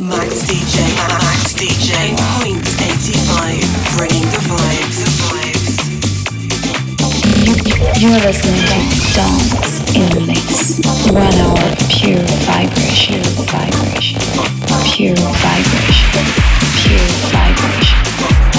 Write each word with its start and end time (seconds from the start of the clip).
Maex 0.00 0.48
DJ, 0.48 0.80
Maex 1.20 1.52
DJ, 1.60 2.16
Point 2.40 2.64
85, 2.80 3.60
bringing 3.98 4.24
the 4.32 4.40
vibes. 4.48 4.98
You're 8.00 8.18
listening 8.20 8.64
to 8.64 8.80
D.O.N.S. 9.12 9.94
in 9.94 10.08
the 10.14 10.24
Mix. 10.26 10.80
One 11.12 11.34
hour 11.44 11.76
pure 11.90 12.24
vibration, 12.48 13.20
vibration, 13.44 14.20
pure 14.88 15.16
vibration, 15.16 16.24
pure 16.80 17.08
vibration. 17.28 18.49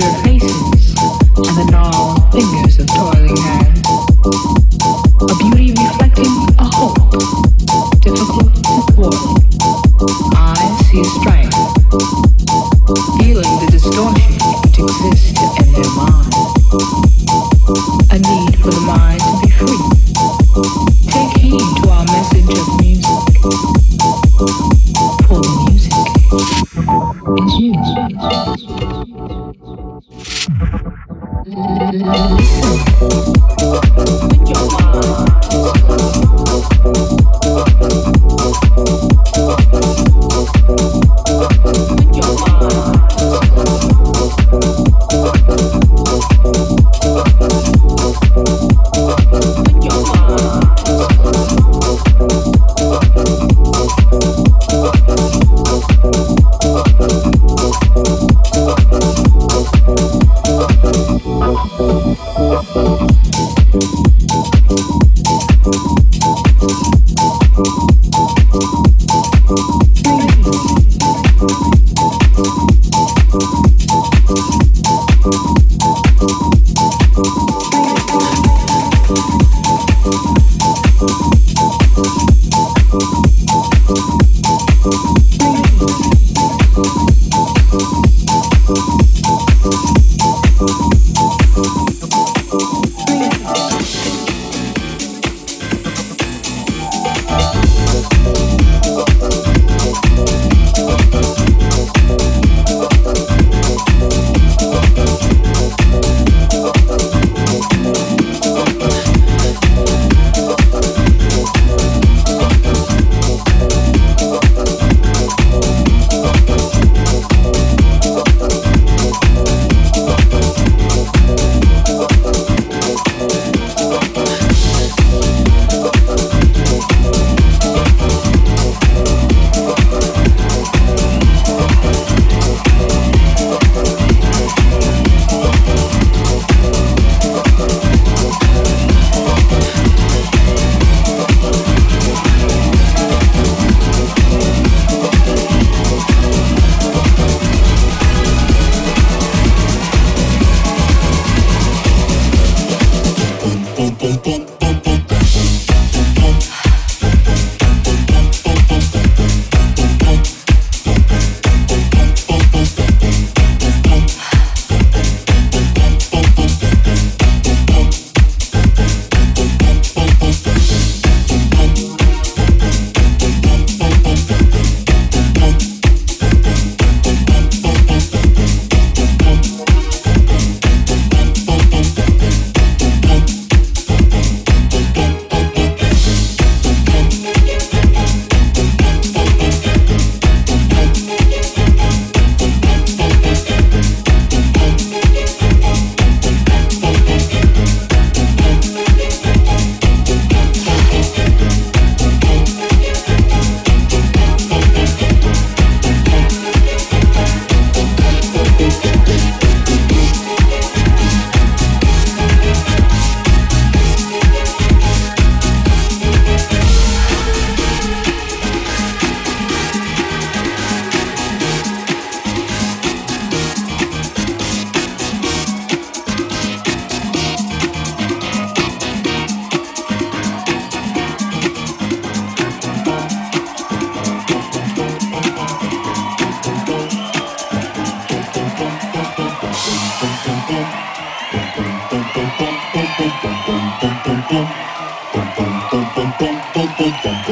tender 0.00 0.22
faces 0.22 0.94
and 1.36 1.56
the 1.56 1.68
gnarled 1.70 2.32
fingers 2.32 2.78
of 2.78 2.86
toiling 2.88 3.36
hands. 3.36 3.80
A 5.20 5.34
beauty 5.38 5.72
reflecting 5.72 6.32
a 6.58 6.64
hope 6.64 7.10
difficult 8.00 8.54
to 8.54 8.92
thwart. 8.92 9.14
I 10.34 10.78
see 10.90 11.00
a. 11.00 11.49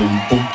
Pum, 0.09 0.21
pum. 0.31 0.48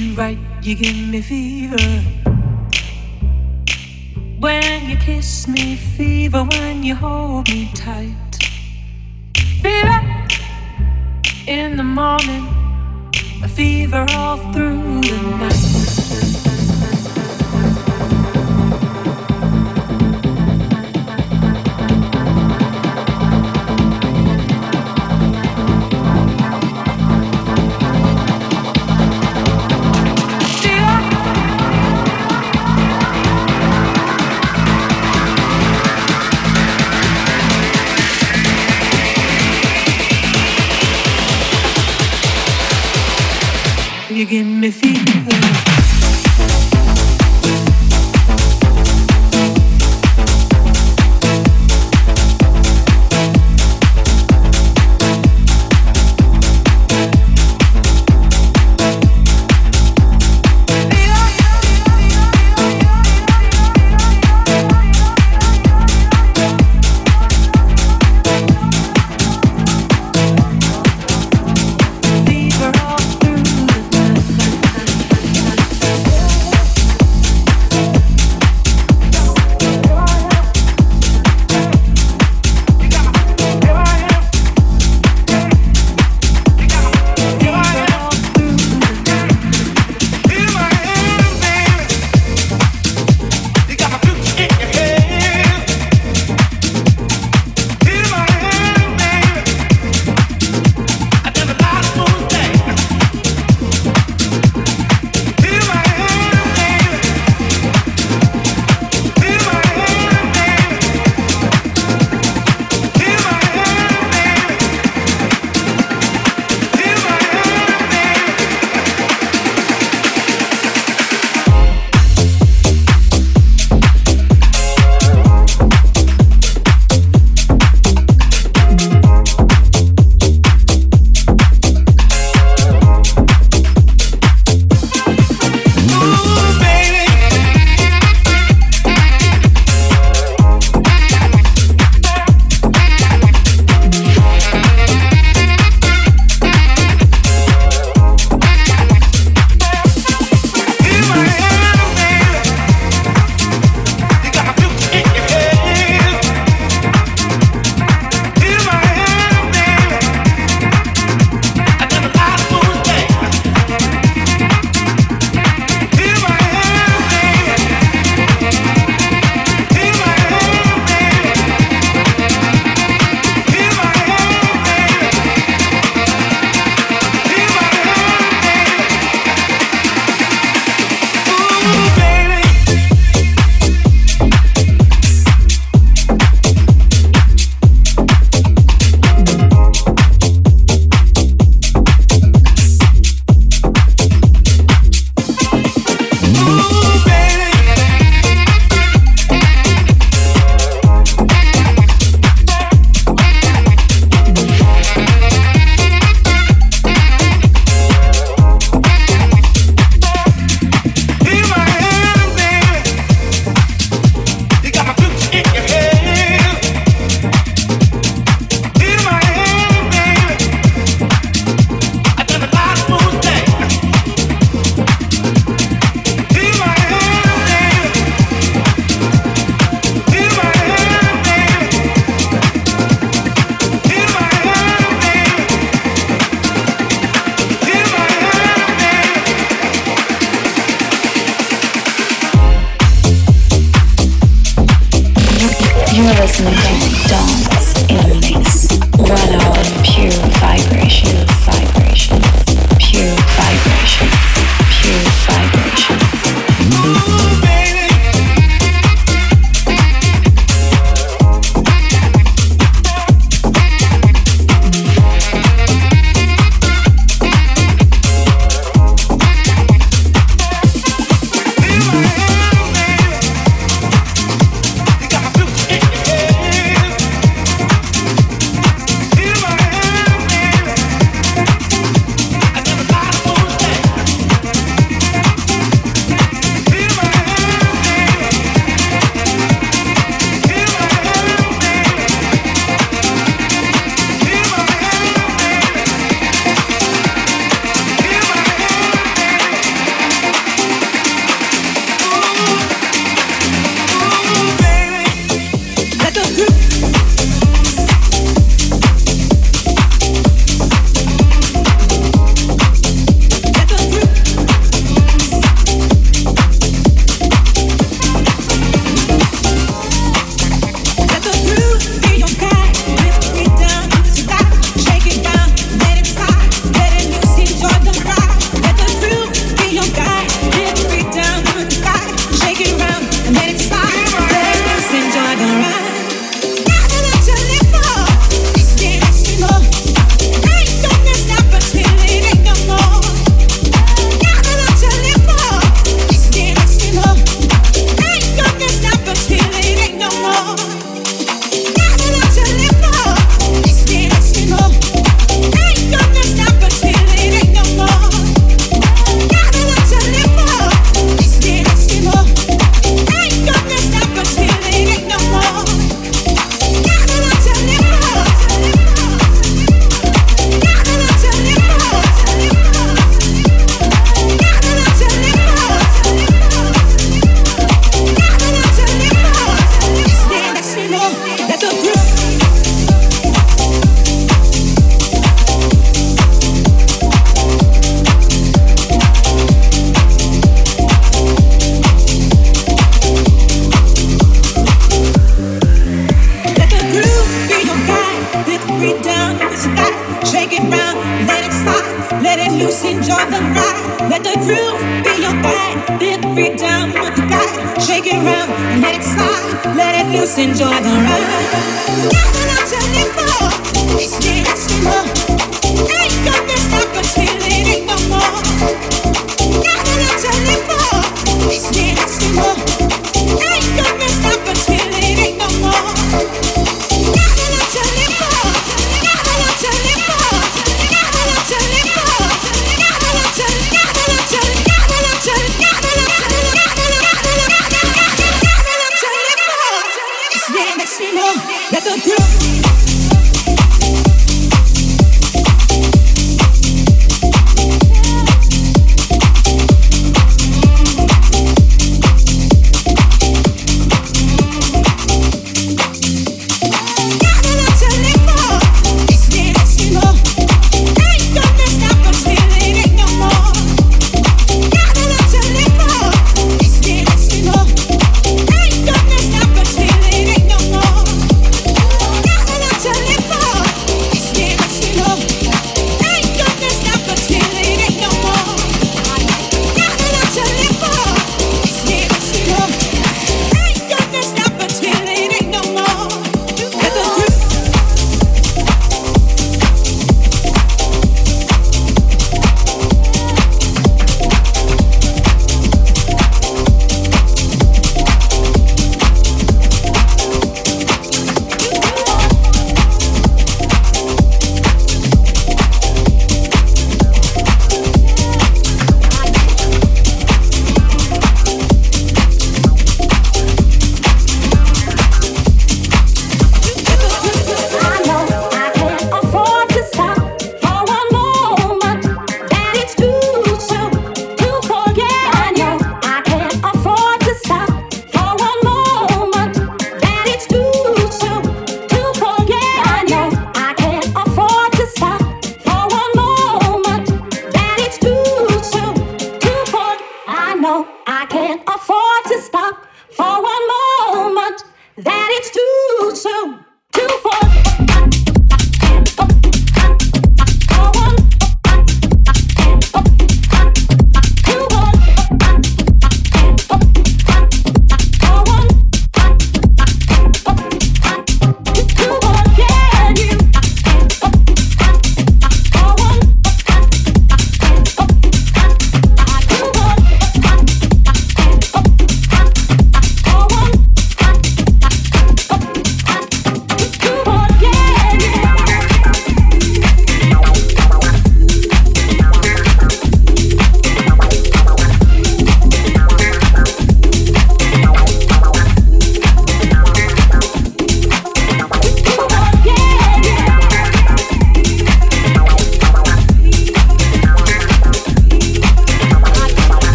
you 0.00 0.14
right, 0.14 0.38
you 0.62 0.74
give 0.74 0.96
me 0.96 1.20
fever. 1.20 1.76
When 4.38 4.88
you 4.88 4.96
kiss 4.96 5.46
me, 5.46 5.76
fever. 5.76 6.44
When 6.44 6.82
you 6.82 6.94
hold 6.94 7.48
me 7.48 7.70
tight, 7.74 8.16
fever. 9.62 10.00
In 11.46 11.76
the 11.76 11.82
morning, 11.82 12.46
a 13.42 13.48
fever 13.48 14.06
all 14.10 14.38
through 14.52 15.00
the 15.02 15.18
night. 15.38 15.79
alguien 44.30 44.60
me 44.60 44.70
sigue. 44.70 45.19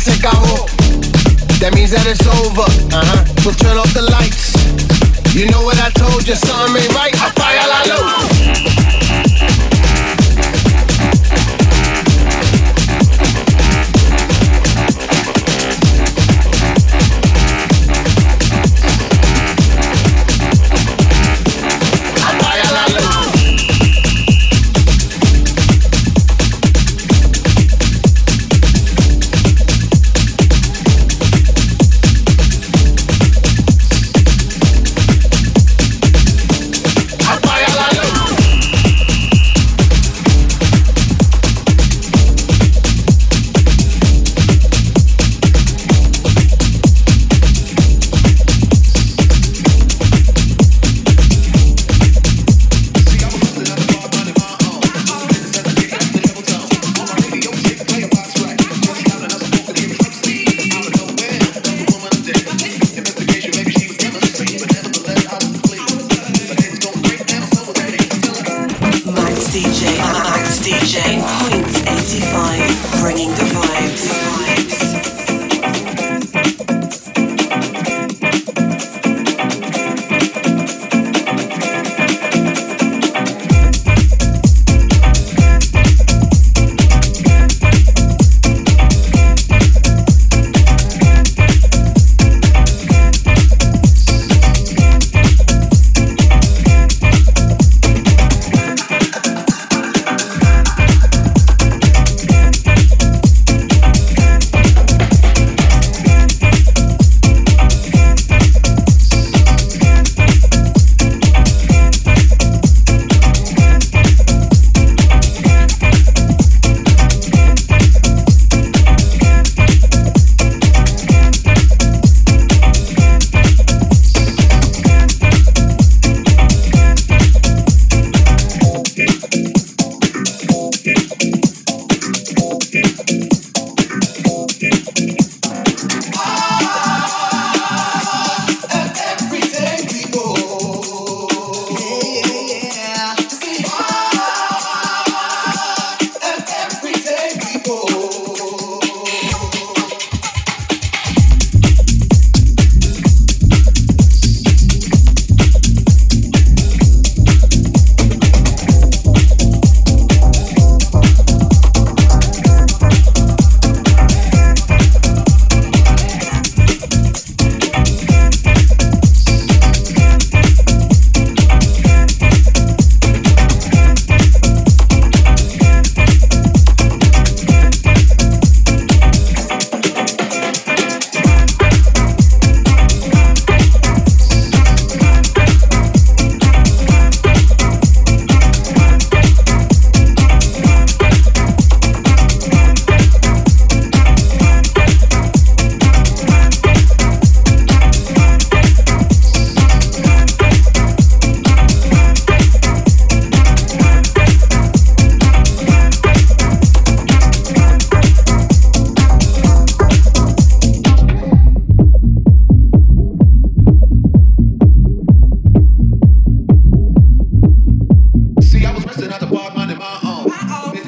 se 0.00 0.12
acabó. 0.12 0.66
That 1.60 1.74
means 1.74 1.90
that 1.90 2.06
it's 2.06 2.26
over. 2.26 2.64
Uh 2.96 3.04
huh. 3.04 3.24
So 3.44 3.52
turn 3.52 3.76
off 3.76 3.92
the 3.92 4.02
lights. 4.02 4.56
You 5.34 5.46
know 5.52 5.62
what 5.62 5.78
I 5.78 5.90
told 5.90 6.26
you, 6.26 6.34
Something 6.34 6.82
ain't 6.82 6.94
right. 6.94 7.14
I 7.20 7.30
fire 7.36 7.59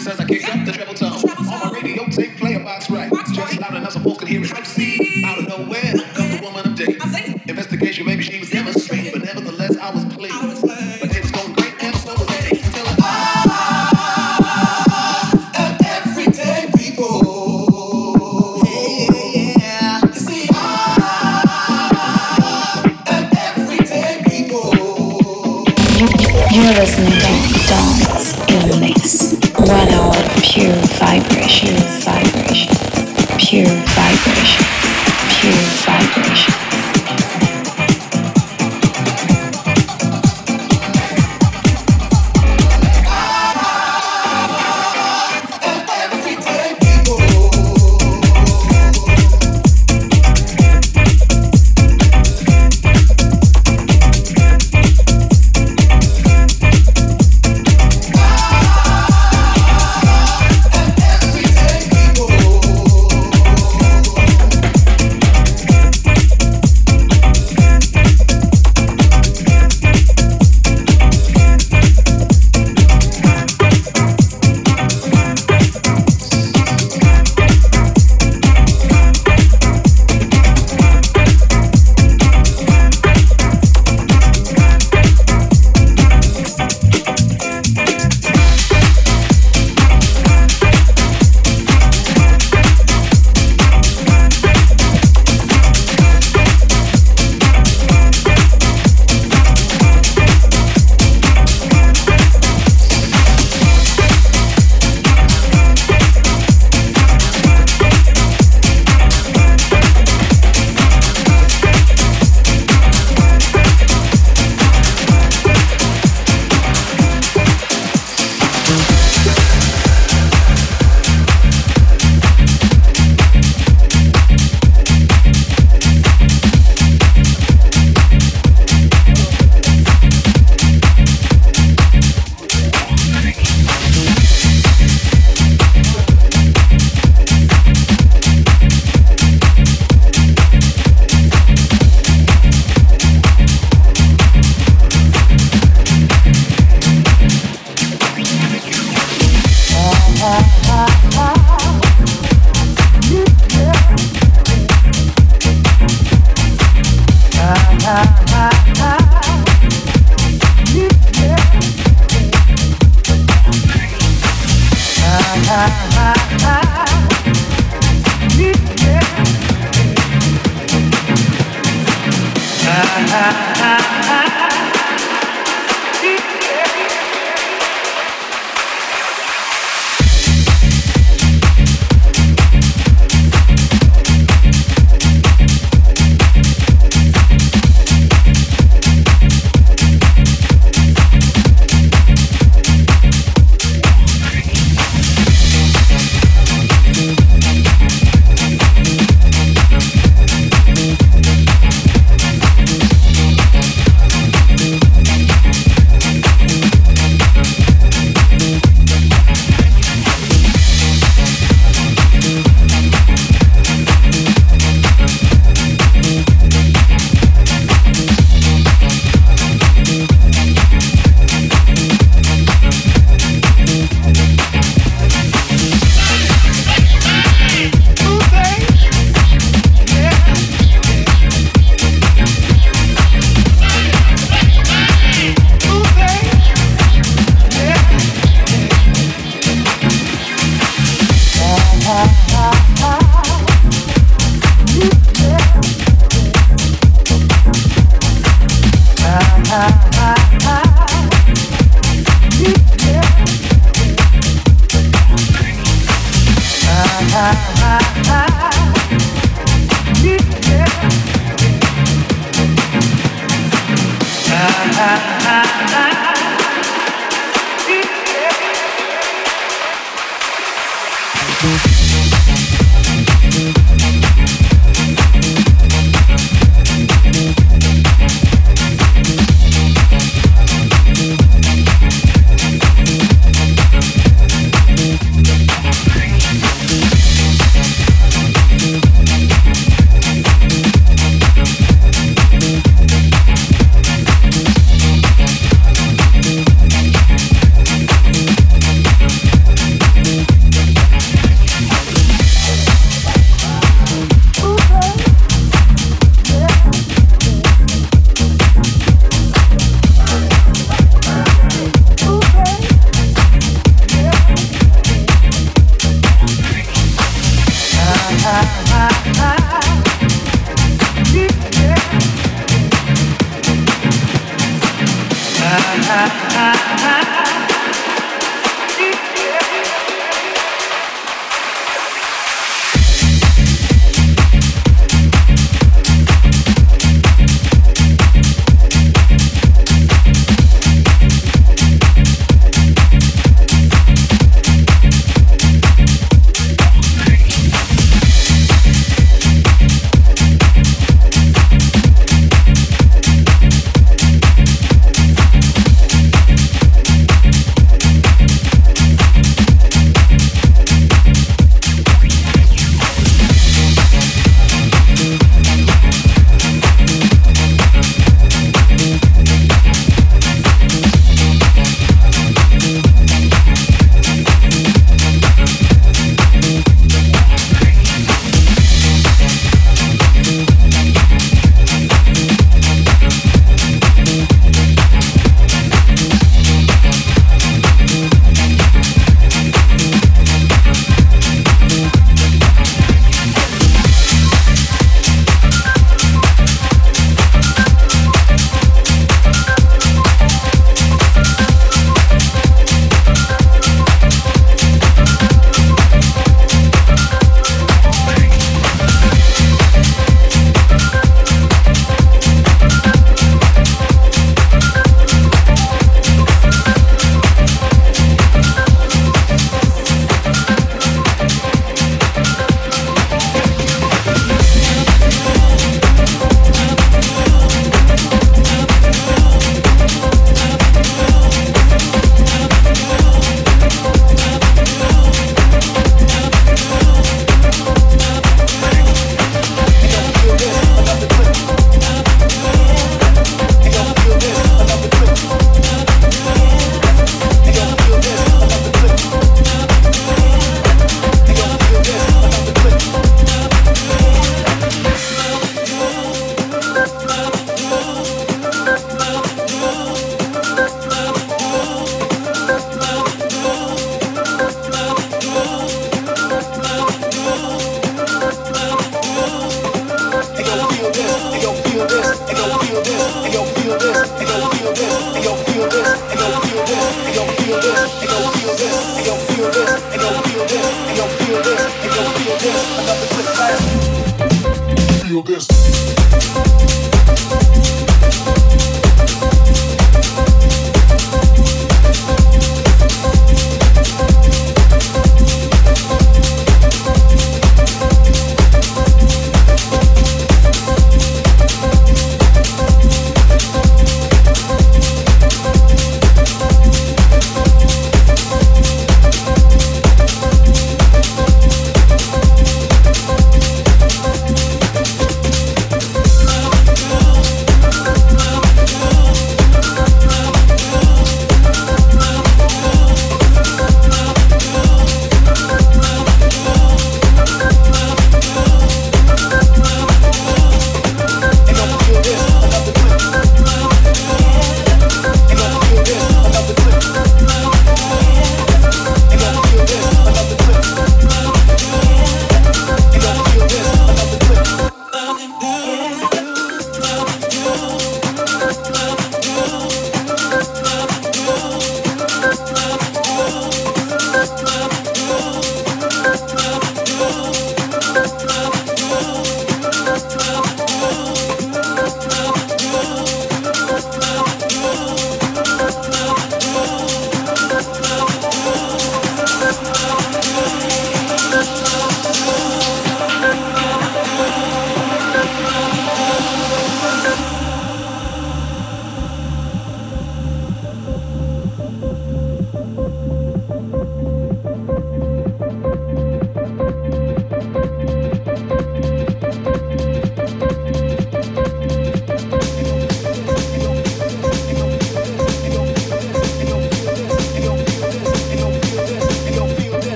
says 0.00 0.18
I 0.18 0.24
kicked 0.24 0.48
up 0.48 0.64
the 0.64 0.72
triple 0.72 0.94
toe. 0.94 1.09